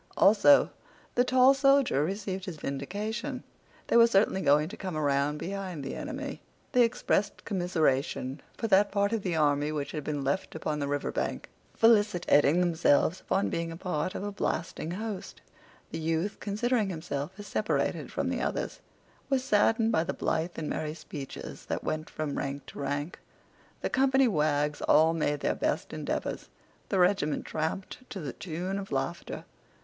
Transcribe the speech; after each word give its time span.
Also, 0.17 0.71
the 1.13 1.23
tall 1.23 1.53
soldier 1.53 2.03
received 2.03 2.45
his 2.45 2.57
vindication. 2.57 3.43
They 3.85 3.97
were 3.97 4.07
certainly 4.07 4.41
going 4.41 4.67
to 4.69 4.75
come 4.75 4.97
around 4.97 5.33
in 5.33 5.37
behind 5.37 5.83
the 5.83 5.93
enemy. 5.93 6.41
They 6.71 6.81
expressed 6.81 7.45
commiseration 7.45 8.41
for 8.57 8.65
that 8.65 8.91
part 8.91 9.13
of 9.13 9.21
the 9.21 9.35
army 9.35 9.71
which 9.71 9.91
had 9.91 10.03
been 10.03 10.23
left 10.23 10.55
upon 10.55 10.79
the 10.79 10.87
river 10.87 11.11
bank, 11.11 11.49
felicitating 11.75 12.59
themselves 12.61 13.21
upon 13.21 13.51
being 13.51 13.71
a 13.71 13.77
part 13.77 14.15
of 14.15 14.23
a 14.23 14.31
blasting 14.31 14.89
host. 14.89 15.39
The 15.91 15.99
youth, 15.99 16.37
considering 16.39 16.89
himself 16.89 17.33
as 17.37 17.45
separated 17.45 18.11
from 18.11 18.29
the 18.29 18.41
others, 18.41 18.79
was 19.29 19.43
saddened 19.43 19.91
by 19.91 20.03
the 20.03 20.15
blithe 20.15 20.57
and 20.57 20.67
merry 20.67 20.95
speeches 20.95 21.63
that 21.67 21.83
went 21.83 22.09
from 22.09 22.39
rank 22.39 22.65
to 22.65 22.79
rank. 22.79 23.19
The 23.81 23.89
company 23.91 24.27
wags 24.27 24.81
all 24.81 25.13
made 25.13 25.41
their 25.41 25.53
best 25.53 25.93
endeavors. 25.93 26.49
The 26.89 26.97
regiment 26.97 27.45
tramped 27.45 27.99
to 28.09 28.19
the 28.19 28.33
tune 28.33 28.79
of 28.79 28.91
laughter. 28.91 29.45